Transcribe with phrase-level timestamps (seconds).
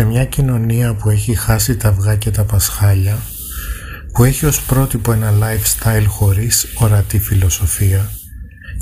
[0.00, 3.18] Σε μια κοινωνία που έχει χάσει τα αυγά και τα πασχάλια,
[4.12, 8.10] που έχει ως πρότυπο ένα lifestyle χωρίς ορατή φιλοσοφία,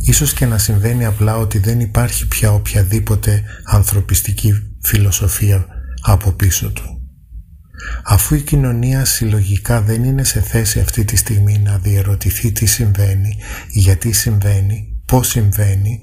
[0.07, 4.53] ίσως και να συμβαίνει απλά ότι δεν υπάρχει πια οποιαδήποτε ανθρωπιστική
[4.83, 5.67] φιλοσοφία
[6.01, 7.01] από πίσω του.
[8.05, 13.37] Αφού η κοινωνία συλλογικά δεν είναι σε θέση αυτή τη στιγμή να διερωτηθεί τι συμβαίνει,
[13.69, 16.01] γιατί συμβαίνει, πώς συμβαίνει,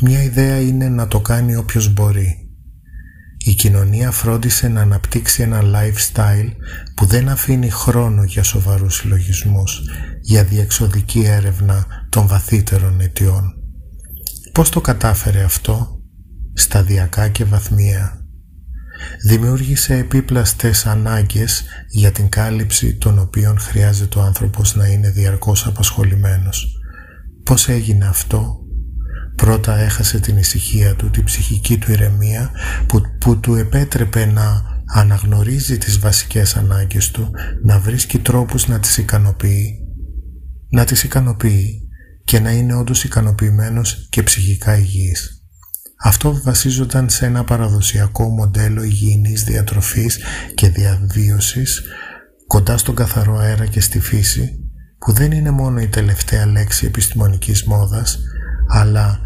[0.00, 2.43] μια ιδέα είναι να το κάνει όποιος μπορεί.
[3.46, 6.50] Η κοινωνία φρόντισε να αναπτύξει ένα lifestyle
[6.94, 9.82] που δεν αφήνει χρόνο για σοβαρούς συλλογισμούς,
[10.20, 13.54] για διεξοδική έρευνα των βαθύτερων αιτιών.
[14.52, 16.00] Πώς το κατάφερε αυτό;
[16.54, 18.18] Σταδιακά και βαθμία
[19.26, 26.76] δημιούργησε επίπλαστες ανάγκες για την κάλυψη των οποίων χρειάζεται ο άνθρωπος να είναι διαρκώς απασχολημένος.
[27.44, 28.63] Πώς έγινε αυτό;
[29.36, 32.50] Πρώτα έχασε την ησυχία του, την ψυχική του ηρεμία
[32.86, 34.62] που, που του επέτρεπε να
[34.94, 37.30] αναγνωρίζει τις βασικές ανάγκες του,
[37.62, 39.78] να βρίσκει τρόπους να τις ικανοποιεί,
[40.70, 41.88] να τις ικανοποιεί
[42.24, 45.38] και να είναι όντως ικανοποιημένος και ψυχικά υγιής.
[46.02, 50.18] Αυτό βασίζονταν σε ένα παραδοσιακό μοντέλο υγιεινής διατροφής
[50.54, 51.82] και διαβίωσης
[52.46, 54.58] κοντά στον καθαρό αέρα και στη φύση
[54.98, 58.18] που δεν είναι μόνο η τελευταία λέξη επιστημονικής μόδας
[58.68, 59.20] αλλά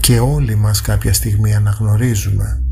[0.00, 2.64] και όλοι μας κάποια στιγμή αναγνωρίζουμε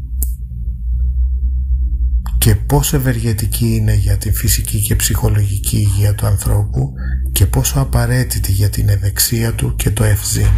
[2.39, 6.93] και πόσο ευεργετική είναι για την φυσική και ψυχολογική υγεία του ανθρώπου
[7.33, 10.51] και πόσο απαραίτητη για την ευεξία του και το ευζήν.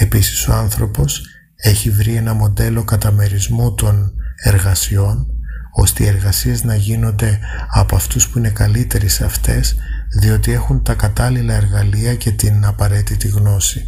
[0.00, 1.22] Επίσης ο άνθρωπος
[1.56, 4.12] έχει βρει ένα μοντέλο καταμερισμού των
[4.44, 5.26] εργασιών
[5.72, 7.38] ώστε οι εργασίες να γίνονται
[7.70, 9.76] από αυτούς που είναι καλύτεροι σε αυτές
[10.12, 13.86] διότι έχουν τα κατάλληλα εργαλεία και την απαραίτητη γνώση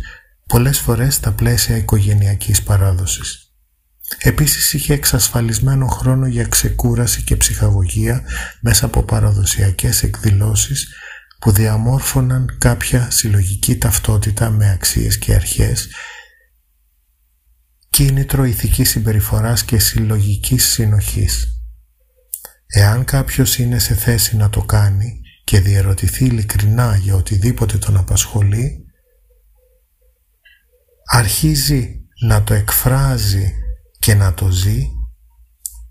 [0.51, 3.55] πολλές φορές στα πλαίσια οικογενειακής παράδοσης.
[4.19, 8.23] Επίσης είχε εξασφαλισμένο χρόνο για ξεκούραση και ψυχαγωγία
[8.61, 10.89] μέσα από παραδοσιακές εκδηλώσεις
[11.39, 15.89] που διαμόρφωναν κάποια συλλογική ταυτότητα με αξίες και αρχές,
[17.91, 21.61] κίνητρο ηθικής συμπεριφοράς και συλλογικής συνοχής.
[22.67, 25.21] Εάν κάποιος είναι σε θέση να το κάνει
[25.51, 28.85] και διερωτηθεί ειλικρινά για οτιδήποτε τον απασχολεί,
[31.05, 33.53] αρχίζει να το εκφράζει
[33.99, 34.89] και να το ζει,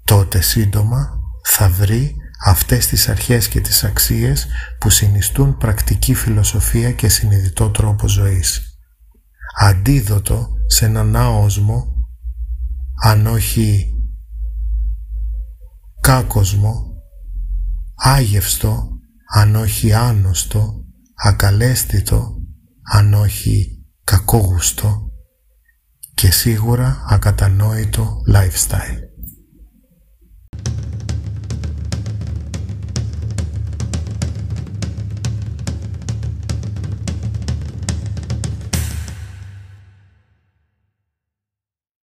[0.04, 2.16] τότε σύντομα θα βρει
[2.46, 4.48] αυτές τις αρχές και τις αξίες
[4.80, 8.80] που συνιστούν πρακτική φιλοσοφία και συνειδητό τρόπο ζωής.
[9.60, 11.94] Αντίδοτο σε έναν άοσμο,
[13.04, 13.94] αν όχι
[16.02, 16.94] κάκοσμο,
[17.96, 18.99] άγευστο,
[19.34, 20.86] αν όχι άνοστο,
[21.16, 22.36] ακαλέσθητο,
[22.92, 25.12] αν όχι κακόγουστο
[26.14, 29.09] και σίγουρα ακατανόητο lifestyle.